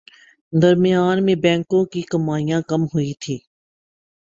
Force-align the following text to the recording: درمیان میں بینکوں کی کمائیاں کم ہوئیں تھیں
درمیان 0.53 1.17
میں 1.25 1.35
بینکوں 1.35 1.83
کی 1.85 2.01
کمائیاں 2.11 2.61
کم 2.67 2.81
ہوئیں 2.83 3.13
تھیں 3.21 3.37